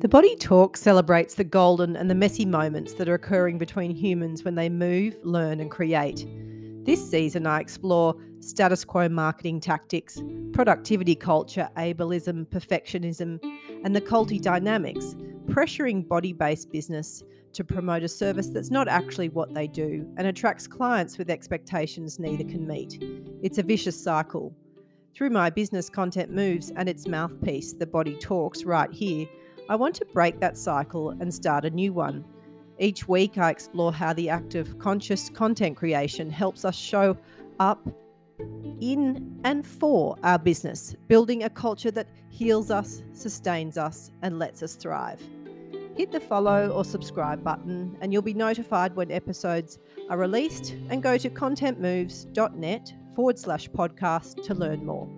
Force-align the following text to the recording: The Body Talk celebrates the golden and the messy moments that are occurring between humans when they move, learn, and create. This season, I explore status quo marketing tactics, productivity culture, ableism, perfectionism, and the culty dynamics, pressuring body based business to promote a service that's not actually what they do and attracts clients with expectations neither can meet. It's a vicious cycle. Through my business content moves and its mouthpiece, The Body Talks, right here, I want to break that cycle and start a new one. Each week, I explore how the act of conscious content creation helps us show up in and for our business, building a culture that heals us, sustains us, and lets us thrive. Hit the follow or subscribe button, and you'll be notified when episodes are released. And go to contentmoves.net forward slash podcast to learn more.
The 0.00 0.08
Body 0.08 0.36
Talk 0.36 0.76
celebrates 0.76 1.34
the 1.34 1.42
golden 1.42 1.96
and 1.96 2.08
the 2.08 2.14
messy 2.14 2.46
moments 2.46 2.92
that 2.94 3.08
are 3.08 3.14
occurring 3.14 3.58
between 3.58 3.90
humans 3.90 4.44
when 4.44 4.54
they 4.54 4.68
move, 4.68 5.16
learn, 5.24 5.58
and 5.58 5.68
create. 5.68 6.24
This 6.84 7.10
season, 7.10 7.48
I 7.48 7.58
explore 7.58 8.14
status 8.38 8.84
quo 8.84 9.08
marketing 9.08 9.58
tactics, 9.58 10.22
productivity 10.52 11.16
culture, 11.16 11.68
ableism, 11.76 12.46
perfectionism, 12.46 13.40
and 13.82 13.96
the 13.96 14.00
culty 14.00 14.40
dynamics, 14.40 15.16
pressuring 15.46 16.06
body 16.06 16.32
based 16.32 16.70
business 16.70 17.24
to 17.54 17.64
promote 17.64 18.04
a 18.04 18.08
service 18.08 18.46
that's 18.50 18.70
not 18.70 18.86
actually 18.86 19.30
what 19.30 19.52
they 19.52 19.66
do 19.66 20.08
and 20.16 20.28
attracts 20.28 20.68
clients 20.68 21.18
with 21.18 21.28
expectations 21.28 22.20
neither 22.20 22.44
can 22.44 22.68
meet. 22.68 23.02
It's 23.42 23.58
a 23.58 23.64
vicious 23.64 24.00
cycle. 24.00 24.54
Through 25.12 25.30
my 25.30 25.50
business 25.50 25.90
content 25.90 26.30
moves 26.30 26.70
and 26.76 26.88
its 26.88 27.08
mouthpiece, 27.08 27.72
The 27.72 27.86
Body 27.88 28.16
Talks, 28.20 28.62
right 28.62 28.92
here, 28.92 29.26
I 29.68 29.76
want 29.76 29.94
to 29.96 30.06
break 30.06 30.40
that 30.40 30.56
cycle 30.56 31.10
and 31.10 31.32
start 31.32 31.66
a 31.66 31.70
new 31.70 31.92
one. 31.92 32.24
Each 32.78 33.06
week, 33.06 33.36
I 33.36 33.50
explore 33.50 33.92
how 33.92 34.14
the 34.14 34.30
act 34.30 34.54
of 34.54 34.78
conscious 34.78 35.28
content 35.28 35.76
creation 35.76 36.30
helps 36.30 36.64
us 36.64 36.74
show 36.74 37.16
up 37.60 37.86
in 38.80 39.40
and 39.44 39.66
for 39.66 40.16
our 40.22 40.38
business, 40.38 40.94
building 41.06 41.42
a 41.42 41.50
culture 41.50 41.90
that 41.90 42.08
heals 42.30 42.70
us, 42.70 43.02
sustains 43.12 43.76
us, 43.76 44.10
and 44.22 44.38
lets 44.38 44.62
us 44.62 44.74
thrive. 44.74 45.20
Hit 45.96 46.12
the 46.12 46.20
follow 46.20 46.70
or 46.70 46.84
subscribe 46.84 47.42
button, 47.42 47.96
and 48.00 48.12
you'll 48.12 48.22
be 48.22 48.32
notified 48.32 48.94
when 48.94 49.10
episodes 49.10 49.78
are 50.08 50.16
released. 50.16 50.76
And 50.88 51.02
go 51.02 51.18
to 51.18 51.28
contentmoves.net 51.28 52.94
forward 53.14 53.38
slash 53.38 53.68
podcast 53.68 54.44
to 54.44 54.54
learn 54.54 54.86
more. 54.86 55.08